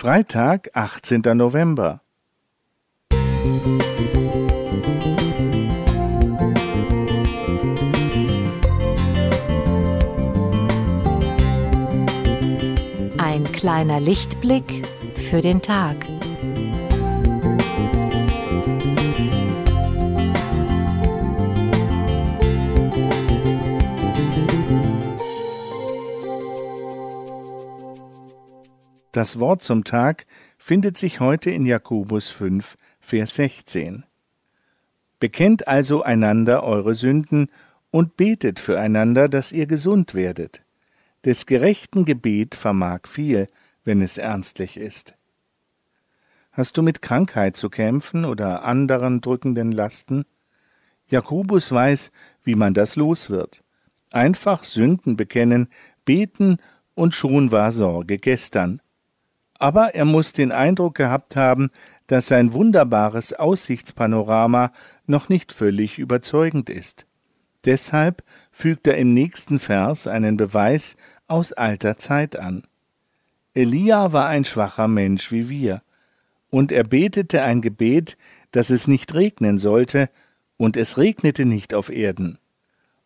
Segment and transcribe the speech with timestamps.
[0.00, 1.22] Freitag, 18.
[1.34, 2.02] November.
[13.18, 15.96] Ein kleiner Lichtblick für den Tag.
[29.12, 30.26] Das Wort zum Tag
[30.58, 34.04] findet sich heute in Jakobus 5, Vers 16.
[35.18, 37.48] Bekennt also einander eure Sünden
[37.90, 40.62] und betet füreinander, dass ihr gesund werdet.
[41.24, 43.48] Des gerechten Gebet vermag viel,
[43.82, 45.14] wenn es ernstlich ist.
[46.52, 50.26] Hast du mit Krankheit zu kämpfen oder anderen drückenden Lasten?
[51.06, 52.10] Jakobus weiß,
[52.44, 53.64] wie man das los wird.
[54.10, 55.68] Einfach Sünden bekennen,
[56.04, 56.58] beten
[56.94, 58.82] und schon war Sorge gestern
[59.58, 61.70] aber er muss den Eindruck gehabt haben,
[62.06, 64.72] dass sein wunderbares Aussichtspanorama
[65.06, 67.06] noch nicht völlig überzeugend ist.
[67.64, 72.62] Deshalb fügt er im nächsten Vers einen Beweis aus alter Zeit an.
[73.52, 75.82] Elia war ein schwacher Mensch wie wir,
[76.50, 78.16] und er betete ein Gebet,
[78.52, 80.08] dass es nicht regnen sollte,
[80.56, 82.38] und es regnete nicht auf Erden.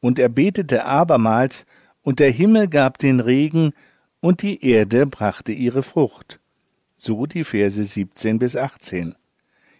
[0.00, 1.66] Und er betete abermals,
[2.02, 3.74] und der Himmel gab den Regen,
[4.20, 6.40] und die Erde brachte ihre Frucht.
[6.96, 9.14] So die Verse 17 bis 18.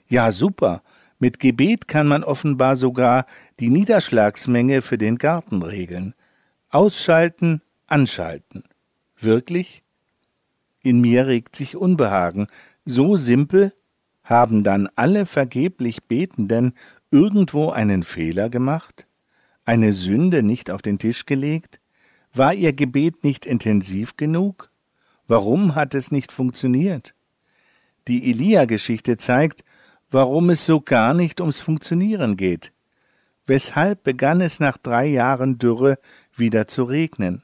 [0.06, 0.82] Ja, super.
[1.18, 3.26] Mit Gebet kann man offenbar sogar
[3.58, 6.14] die Niederschlagsmenge für den Garten regeln.
[6.70, 8.62] Ausschalten, anschalten.
[9.18, 9.82] Wirklich?
[10.82, 12.46] In mir regt sich Unbehagen.
[12.84, 13.72] So simpel?
[14.22, 16.74] Haben dann alle vergeblich Betenden
[17.10, 19.06] irgendwo einen Fehler gemacht?
[19.64, 21.80] Eine Sünde nicht auf den Tisch gelegt?
[22.38, 24.70] War ihr Gebet nicht intensiv genug?
[25.26, 27.16] Warum hat es nicht funktioniert?
[28.06, 29.64] Die Elia-Geschichte zeigt,
[30.12, 32.72] warum es so gar nicht ums Funktionieren geht.
[33.44, 35.98] Weshalb begann es nach drei Jahren Dürre
[36.36, 37.42] wieder zu regnen?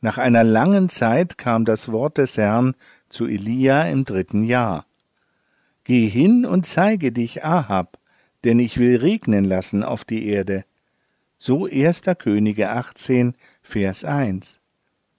[0.00, 2.74] Nach einer langen Zeit kam das Wort des Herrn
[3.10, 4.86] zu Elia im dritten Jahr.
[5.84, 7.98] Geh hin und zeige dich Ahab,
[8.42, 10.64] denn ich will regnen lassen auf die Erde.
[11.46, 12.00] So 1.
[12.16, 14.60] Könige 18, Vers 1.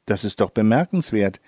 [0.07, 1.39] Das ist doch bemerkenswert.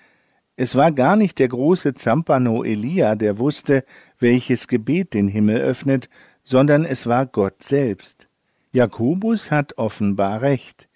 [0.54, 3.84] Es war gar nicht der große Zampano Elia, der wusste,
[4.20, 6.08] welches Gebet den Himmel öffnet,
[6.44, 8.28] sondern es war Gott selbst.
[8.70, 10.88] Jakobus hat offenbar recht.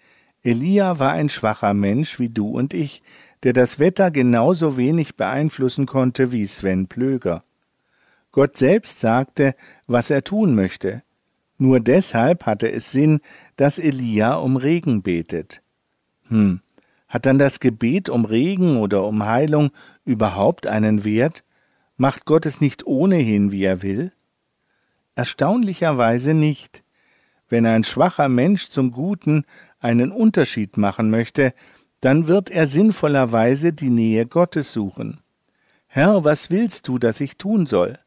[0.43, 3.03] Elia war ein schwacher Mensch wie du und ich,
[3.43, 7.43] der das Wetter genauso wenig beeinflussen konnte wie Sven Plöger.
[8.31, 9.55] Gott selbst sagte,
[9.87, 11.03] was er tun möchte.
[11.57, 13.19] Nur deshalb hatte es Sinn,
[13.55, 15.61] dass Elia um Regen betet.
[16.27, 16.61] Hm,
[17.07, 19.71] hat dann das Gebet um Regen oder um Heilung
[20.03, 21.43] überhaupt einen Wert?
[21.95, 24.11] Macht Gott es nicht ohnehin, wie er will?
[25.15, 26.83] Erstaunlicherweise nicht.
[27.49, 29.45] Wenn ein schwacher Mensch zum Guten
[29.79, 31.53] einen Unterschied machen möchte,
[32.01, 35.21] dann wird er sinnvollerweise die Nähe Gottes suchen.
[35.87, 37.99] Herr, was willst du, dass ich tun soll?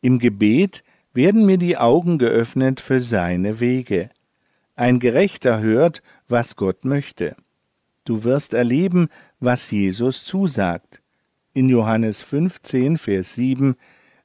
[0.00, 0.82] Im Gebet
[1.12, 4.10] werden mir die Augen geöffnet für seine Wege.
[4.76, 7.36] Ein Gerechter hört, was Gott möchte.
[8.04, 9.08] Du wirst erleben,
[9.40, 11.02] was Jesus zusagt.
[11.52, 13.76] In Johannes 15, Vers 7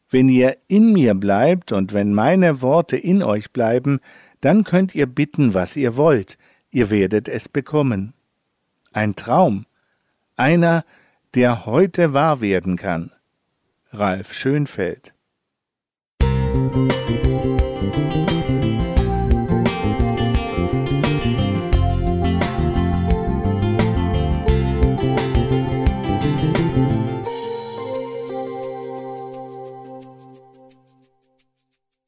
[0.10, 4.00] Wenn ihr in mir bleibt und wenn meine Worte in euch bleiben,
[4.42, 6.38] dann könnt ihr bitten, was ihr wollt,
[6.70, 8.14] ihr werdet es bekommen.
[8.94, 9.66] Ein Traum,
[10.38, 10.86] einer,
[11.34, 13.12] der heute wahr werden kann.
[13.92, 15.15] Ralf Schönfeld